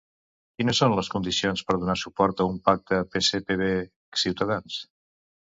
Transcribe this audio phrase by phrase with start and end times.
[0.59, 4.81] Quines són les condicions per donar suport a un pacte PSPV-Cs?